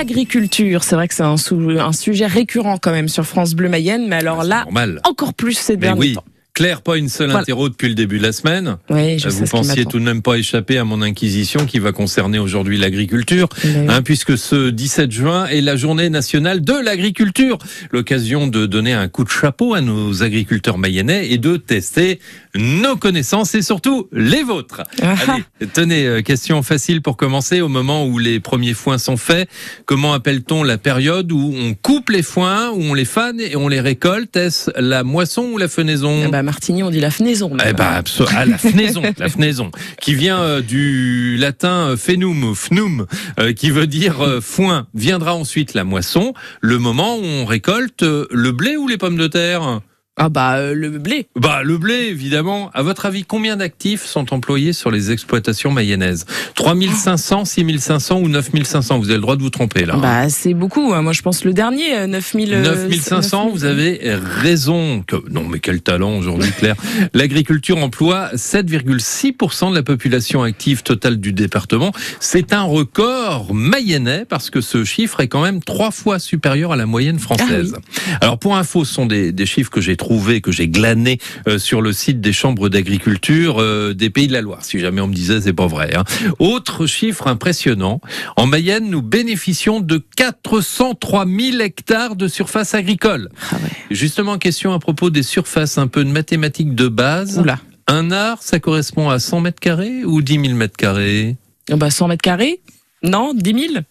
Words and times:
L'agriculture, 0.00 0.82
c'est 0.82 0.94
vrai 0.94 1.08
que 1.08 1.14
c'est 1.14 1.22
un, 1.22 1.34
un, 1.34 1.92
sujet 1.92 2.26
récurrent 2.26 2.78
quand 2.78 2.90
même 2.90 3.08
sur 3.08 3.26
France 3.26 3.52
Bleu 3.54 3.68
Mayenne, 3.68 4.08
mais 4.08 4.16
alors 4.16 4.40
ah, 4.40 4.44
là, 4.44 4.66
encore 5.04 5.34
plus 5.34 5.52
ces 5.52 5.76
derniers 5.76 6.00
oui. 6.00 6.14
temps. 6.14 6.24
Claire, 6.60 6.82
pas 6.82 6.98
une 6.98 7.08
seule 7.08 7.30
interro 7.30 7.70
depuis 7.70 7.88
le 7.88 7.94
début 7.94 8.18
de 8.18 8.22
la 8.22 8.32
semaine. 8.32 8.76
Oui, 8.90 9.18
je 9.18 9.30
Vous 9.30 9.46
pensiez 9.46 9.86
tout 9.86 9.98
de 9.98 10.04
même 10.04 10.20
pas 10.20 10.34
échapper 10.34 10.76
à 10.76 10.84
mon 10.84 11.00
inquisition 11.00 11.64
qui 11.64 11.78
va 11.78 11.92
concerner 11.92 12.38
aujourd'hui 12.38 12.76
l'agriculture, 12.76 13.48
hein, 13.64 14.02
puisque 14.02 14.36
ce 14.36 14.68
17 14.68 15.10
juin 15.10 15.46
est 15.46 15.62
la 15.62 15.76
journée 15.76 16.10
nationale 16.10 16.60
de 16.60 16.74
l'agriculture. 16.74 17.56
L'occasion 17.92 18.46
de 18.46 18.66
donner 18.66 18.92
un 18.92 19.08
coup 19.08 19.24
de 19.24 19.30
chapeau 19.30 19.72
à 19.72 19.80
nos 19.80 20.22
agriculteurs 20.22 20.76
mayennais 20.76 21.30
et 21.30 21.38
de 21.38 21.56
tester 21.56 22.20
nos 22.54 22.96
connaissances 22.96 23.54
et 23.54 23.62
surtout 23.62 24.08
les 24.12 24.42
vôtres. 24.42 24.82
Ah. 25.00 25.14
Allez, 25.28 25.70
tenez, 25.72 26.04
euh, 26.04 26.20
question 26.20 26.62
facile 26.62 27.00
pour 27.00 27.16
commencer. 27.16 27.62
Au 27.62 27.68
moment 27.68 28.04
où 28.04 28.18
les 28.18 28.38
premiers 28.38 28.74
foins 28.74 28.98
sont 28.98 29.16
faits, 29.16 29.48
comment 29.86 30.12
appelle-t-on 30.12 30.62
la 30.62 30.76
période 30.76 31.32
où 31.32 31.54
on 31.56 31.72
coupe 31.72 32.10
les 32.10 32.22
foins, 32.22 32.68
où 32.68 32.82
on 32.82 32.92
les 32.92 33.06
fane 33.06 33.40
et 33.40 33.56
on 33.56 33.68
les 33.68 33.80
récolte? 33.80 34.36
Est-ce 34.36 34.70
la 34.78 35.04
moisson 35.04 35.52
ou 35.54 35.56
la 35.56 35.68
fenaison? 35.68 36.24
Eh 36.26 36.28
ben, 36.28 36.49
Martigny, 36.50 36.82
on 36.82 36.90
dit 36.90 36.98
la 36.98 37.12
fenaison. 37.12 37.52
Eh 37.64 37.72
ben, 37.72 38.02
ah, 38.34 38.44
la 38.44 38.58
fenaison, 38.58 39.02
la 39.18 39.28
fenaison, 39.28 39.70
qui 40.00 40.14
vient 40.14 40.40
euh, 40.40 40.60
du 40.60 41.36
latin 41.36 41.94
fenum, 41.96 42.56
fnum, 42.56 43.06
euh, 43.38 43.52
qui 43.52 43.70
veut 43.70 43.86
dire 43.86 44.40
foin. 44.42 44.88
Viendra 44.92 45.36
ensuite 45.36 45.74
la 45.74 45.84
moisson, 45.84 46.34
le 46.60 46.78
moment 46.78 47.16
où 47.16 47.22
on 47.22 47.44
récolte 47.44 48.02
le 48.02 48.50
blé 48.50 48.76
ou 48.76 48.88
les 48.88 48.98
pommes 48.98 49.16
de 49.16 49.28
terre? 49.28 49.80
Ah 50.16 50.28
bah 50.28 50.56
euh, 50.56 50.74
le 50.74 50.90
blé. 50.98 51.28
Bah 51.36 51.62
le 51.62 51.78
blé 51.78 51.94
évidemment. 51.94 52.70
À 52.74 52.82
votre 52.82 53.06
avis, 53.06 53.24
combien 53.24 53.56
d'actifs 53.56 54.04
sont 54.04 54.34
employés 54.34 54.72
sur 54.72 54.90
les 54.90 55.12
exploitations 55.12 55.70
mayennaises 55.70 56.26
3500, 56.56 57.44
6500 57.46 58.20
ou 58.20 58.28
9500 58.28 58.98
Vous 58.98 59.06
avez 59.06 59.14
le 59.14 59.22
droit 59.22 59.36
de 59.36 59.42
vous 59.42 59.50
tromper 59.50 59.86
là. 59.86 59.96
Bah 59.96 60.28
c'est 60.28 60.52
beaucoup. 60.52 60.92
Hein. 60.92 61.02
Moi 61.02 61.12
je 61.12 61.22
pense 61.22 61.44
le 61.44 61.54
dernier 61.54 62.06
9000 62.06 62.52
euh, 62.52 62.62
9500, 62.62 63.46
euh, 63.46 63.50
vous 63.50 63.64
avez 63.64 64.00
raison. 64.02 65.04
Non 65.30 65.44
mais 65.48 65.60
quel 65.60 65.80
talent 65.80 66.18
aujourd'hui 66.18 66.50
Claire. 66.58 66.76
L'agriculture 67.14 67.78
emploie 67.78 68.30
7,6% 68.34 69.70
de 69.70 69.74
la 69.74 69.82
population 69.82 70.42
active 70.42 70.82
totale 70.82 71.18
du 71.18 71.32
département. 71.32 71.92
C'est 72.18 72.52
un 72.52 72.64
record 72.64 73.54
mayennais 73.54 74.26
parce 74.28 74.50
que 74.50 74.60
ce 74.60 74.84
chiffre 74.84 75.20
est 75.20 75.28
quand 75.28 75.42
même 75.42 75.62
trois 75.62 75.92
fois 75.92 76.18
supérieur 76.18 76.72
à 76.72 76.76
la 76.76 76.86
moyenne 76.86 77.20
française. 77.20 77.76
Ah 77.76 78.18
Alors 78.20 78.38
pour 78.38 78.56
info, 78.56 78.84
ce 78.84 78.92
sont 78.92 79.06
des, 79.06 79.32
des 79.32 79.46
chiffres 79.46 79.70
que 79.70 79.80
j'ai 79.80 79.96
trouvé, 80.00 80.40
que 80.40 80.50
j'ai 80.50 80.66
glané 80.66 81.18
euh, 81.46 81.58
sur 81.58 81.82
le 81.82 81.92
site 81.92 82.20
des 82.20 82.32
chambres 82.32 82.68
d'agriculture 82.68 83.60
euh, 83.60 83.92
des 83.94 84.10
Pays 84.10 84.26
de 84.26 84.32
la 84.32 84.40
Loire. 84.40 84.64
Si 84.64 84.80
jamais 84.80 85.00
on 85.00 85.06
me 85.06 85.14
disait, 85.14 85.42
c'est 85.42 85.52
pas 85.52 85.66
vrai. 85.66 85.94
Hein. 85.94 86.04
Autre 86.38 86.86
chiffre 86.86 87.28
impressionnant. 87.28 88.00
En 88.36 88.46
Mayenne, 88.46 88.88
nous 88.88 89.02
bénéficions 89.02 89.80
de 89.80 90.02
403 90.16 91.26
000 91.26 91.60
hectares 91.60 92.16
de 92.16 92.26
surface 92.26 92.74
agricole. 92.74 93.28
Ah 93.52 93.56
Justement, 93.90 94.38
question 94.38 94.72
à 94.72 94.78
propos 94.78 95.10
des 95.10 95.22
surfaces, 95.22 95.76
un 95.76 95.86
peu 95.86 96.02
de 96.02 96.10
mathématiques 96.10 96.74
de 96.74 96.88
base. 96.88 97.38
Oula. 97.38 97.58
Un 97.86 98.10
art, 98.10 98.42
ça 98.42 98.58
correspond 98.58 99.10
à 99.10 99.18
100 99.18 99.40
mètres 99.40 99.60
carrés 99.60 100.04
ou 100.04 100.22
10 100.22 100.40
000 100.46 100.54
mètres 100.54 100.76
carrés? 100.76 101.36
Bah 101.68 101.90
100 101.90 102.08
mètres 102.08 102.22
carrés? 102.22 102.62
Non 103.02 103.32
10 103.34 103.68
000 103.68 103.82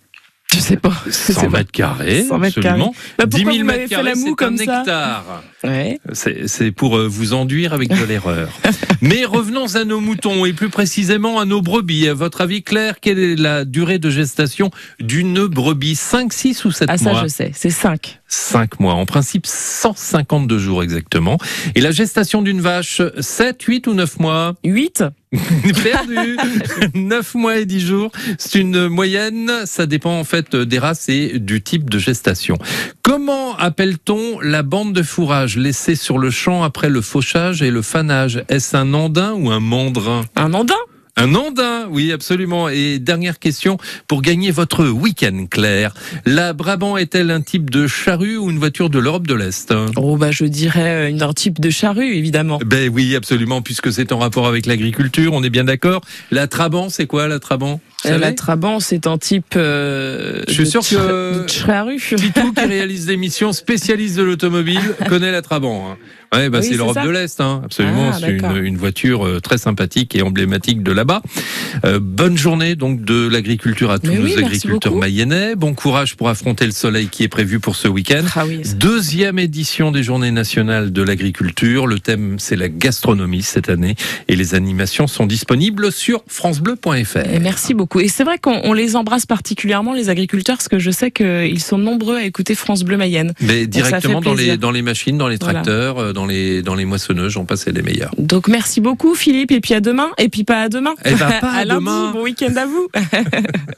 je 0.59 0.63
sais 0.65 0.77
pas. 0.77 0.93
100 1.09 1.49
mètres 1.49 1.71
carrés, 1.71 2.23
100 2.23 2.38
mètres 2.38 2.59
absolument. 2.59 2.93
Bah 3.17 3.25
10 3.25 3.38
000 3.38 3.63
mètres 3.63 3.89
carrés, 3.89 4.13
c'est 4.15 4.43
un 4.43 4.57
hectare. 4.57 5.43
Ouais. 5.63 5.99
C'est 6.13 6.71
pour 6.71 6.97
euh, 6.97 7.07
vous 7.07 7.33
enduire 7.33 7.73
avec 7.73 7.89
de 7.89 8.03
l'erreur. 8.03 8.49
Mais 9.02 9.25
revenons 9.25 9.75
à 9.75 9.85
nos 9.85 9.99
moutons 9.99 10.45
et 10.45 10.53
plus 10.53 10.69
précisément 10.69 11.39
à 11.39 11.45
nos 11.45 11.61
brebis. 11.61 12.07
À 12.07 12.13
votre 12.13 12.41
avis, 12.41 12.63
Claire, 12.63 12.99
quelle 12.99 13.19
est 13.19 13.35
la 13.35 13.65
durée 13.65 13.99
de 13.99 14.09
gestation 14.09 14.69
d'une 14.99 15.45
brebis? 15.47 15.95
5, 15.95 16.31
6 16.33 16.65
ou 16.65 16.71
7 16.71 16.87
mois 16.87 16.95
Ah 16.95 16.97
ça, 16.97 17.23
je 17.23 17.27
sais, 17.27 17.52
c'est 17.55 17.69
5. 17.69 18.19
5 18.30 18.80
mois. 18.80 18.93
En 18.93 19.05
principe, 19.05 19.45
152 19.45 20.58
jours 20.59 20.83
exactement. 20.83 21.37
Et 21.76 21.81
la 21.81 21.92
gestation 21.92 22.42
d'une 22.42 22.61
vache, 22.61 23.02
7, 23.20 23.61
8 23.61 23.87
ou 23.87 23.93
9 23.93 24.20
mois 24.20 24.55
8 24.64 25.04
Perdu 25.83 26.37
9 26.95 27.36
mois 27.36 27.58
et 27.58 27.65
10 27.65 27.80
jours. 27.80 28.11
C'est 28.39 28.59
une 28.59 28.87
moyenne. 28.87 29.52
Ça 29.65 29.86
dépend 29.86 30.17
en 30.20 30.23
fait 30.23 30.55
des 30.55 30.80
races 30.80 31.08
et 31.09 31.37
du 31.37 31.61
type 31.61 31.89
de 31.89 31.99
gestation. 31.99 32.58
Comment 33.04 33.55
appelle-t-on 33.58 34.39
la 34.39 34.64
bande 34.64 34.93
de 34.93 35.04
fourrage 35.04 35.58
laissée 35.58 35.95
sur 35.95 36.17
le 36.17 36.31
champ 36.31 36.64
après 36.64 36.89
le 36.89 37.02
fauchage 37.02 37.61
et 37.61 37.70
le 37.70 37.83
fanage? 37.83 38.43
Est-ce 38.49 38.75
un 38.75 38.93
andin 38.93 39.33
ou 39.33 39.52
un 39.52 39.59
mandrin? 39.59 40.25
Un 40.36 40.54
andin? 40.54 40.73
Un 41.19 41.35
andin, 41.35 41.87
oui, 41.91 42.13
absolument. 42.13 42.69
Et 42.69 42.97
dernière 42.97 43.39
question 43.39 43.77
pour 44.07 44.21
gagner 44.21 44.52
votre 44.52 44.87
week-end, 44.87 45.47
Claire. 45.52 45.93
La 46.25 46.53
Brabant 46.53 46.95
est-elle 46.95 47.30
un 47.30 47.41
type 47.41 47.69
de 47.69 47.87
charrue 47.87 48.37
ou 48.37 48.49
une 48.49 48.57
voiture 48.57 48.89
de 48.89 48.99
l'Europe 48.99 49.27
de 49.27 49.33
l'Est? 49.33 49.73
Oh, 49.97 50.15
bah, 50.15 50.31
je 50.31 50.45
dirais 50.45 51.13
un 51.19 51.33
type 51.33 51.59
de 51.59 51.69
charrue, 51.69 52.15
évidemment. 52.15 52.59
Ben 52.65 52.89
oui, 52.89 53.17
absolument, 53.17 53.61
puisque 53.61 53.91
c'est 53.91 54.13
en 54.13 54.19
rapport 54.19 54.47
avec 54.47 54.65
l'agriculture, 54.65 55.33
on 55.33 55.43
est 55.43 55.49
bien 55.49 55.65
d'accord. 55.65 56.02
La 56.31 56.47
Trabant, 56.47 56.89
c'est 56.89 57.05
quoi 57.05 57.27
la 57.27 57.39
Trabant? 57.39 57.81
Euh, 58.05 58.17
la 58.17 58.31
Trabant, 58.31 58.80
c'est 58.80 59.05
un 59.05 59.17
type. 59.17 59.55
Euh, 59.57 60.43
je 60.47 60.53
suis 60.53 60.67
sûr 60.67 60.81
que 60.81 61.45
Titou, 61.45 62.53
qui 62.53 62.65
réalise 62.65 63.07
des 63.07 63.17
missions 63.17 63.51
spécialistes 63.51 64.15
de 64.15 64.23
l'automobile, 64.23 64.80
connaît 65.09 65.31
la 65.31 65.41
Trabant. 65.41 65.91
Hein. 65.91 65.97
Ouais, 66.34 66.50
bah 66.50 66.62
c'est 66.62 66.76
l'Europe 66.76 67.04
de 67.04 67.10
l'Est, 67.10 67.42
hein, 67.42 67.62
absolument. 67.66 68.12
Ah, 68.14 68.17
c'est 68.20 68.30
une, 68.30 68.64
une, 68.64 68.78
voiture 68.78 69.26
euh, 69.26 69.40
très 69.40 69.58
sympathique 69.58 70.16
et 70.16 70.22
emblématique 70.22 70.84
de 70.84 70.92
là-bas. 70.92 71.23
Euh, 71.86 72.00
bonne 72.00 72.38
journée 72.38 72.76
donc 72.76 73.04
de 73.04 73.28
l'agriculture 73.28 73.90
à 73.90 73.98
tous 73.98 74.12
nos 74.12 74.38
agriculteurs 74.38 74.95
mayennais. 74.95 75.56
Bon 75.56 75.73
courage 75.73 76.16
pour 76.16 76.30
affronter 76.30 76.66
le 76.66 76.72
soleil 76.72 77.08
qui 77.08 77.23
est 77.23 77.28
prévu 77.30 77.60
pour 77.60 77.76
ce 77.76 77.88
week-end. 77.88 78.23
Ah 78.36 78.44
Deuxième 78.76 79.40
édition 79.40 79.92
des 79.92 80.04
Journées 80.04 80.30
nationales 80.30 80.92
de 80.92 81.02
l'agriculture. 81.02 81.88
Le 81.88 82.00
thème 82.00 82.36
c'est 82.38 82.56
la 82.56 82.70
gastronomie 82.70 83.42
cette 83.42 83.70
année 83.70 83.96
et 84.28 84.36
les 84.36 84.54
animations 84.54 85.08
sont 85.08 85.26
disponibles 85.26 85.92
sur 85.92 86.23
francebleu.fr. 86.28 87.40
Merci 87.42 87.73
beaucoup. 87.73 88.02
Et 88.02 88.08
c'est 88.08 88.23
vrai 88.23 88.38
qu'on 88.38 88.73
les 88.73 88.96
embrasse 88.96 89.26
particulièrement 89.26 89.94
les 89.94 90.10
agriculteurs 90.10 90.58
parce 90.58 90.70
que 90.70 90.80
je 90.80 90.92
sais 90.92 91.10
qu'ils 91.10 91.61
sont 91.61 91.80
nombreux 91.80 92.17
à 92.17 92.23
écouter 92.23 92.54
France 92.54 92.84
Bleu 92.84 92.98
Mayenne. 92.98 93.34
Mais 93.42 93.66
directement 93.66 94.22
dans 94.22 94.36
les 94.36 94.58
dans 94.58 94.72
les 94.72 94.84
machines, 94.84 95.17
dans 95.17 95.28
les 95.28 95.40
tracteurs. 95.40 95.98
Euh, 95.98 96.14
dans 96.18 96.18
les, 96.25 96.61
dans 96.61 96.75
les 96.75 96.85
moissonneuses, 96.85 97.33
j'en 97.33 97.45
passais 97.45 97.71
les 97.71 97.81
meilleurs. 97.81 98.13
Donc 98.17 98.47
merci 98.47 98.81
beaucoup 98.81 99.15
Philippe, 99.15 99.52
et 99.52 99.61
puis 99.61 99.73
à 99.73 99.81
demain, 99.81 100.09
et 100.17 100.30
puis 100.30 100.43
pas 100.43 100.61
à 100.63 100.69
demain. 100.69 100.93
Et 101.05 101.11
eh 101.11 101.15
ben, 101.15 101.31
pas 101.41 101.52
à, 101.52 101.57
à 101.57 101.65
lundi, 101.65 101.85
demain. 101.85 102.11
Bon 102.11 102.23
week-end 102.23 102.55
à 102.55 102.65
vous. 102.65 102.87